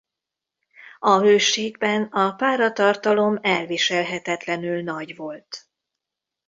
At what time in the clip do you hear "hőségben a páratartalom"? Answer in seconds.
1.19-3.37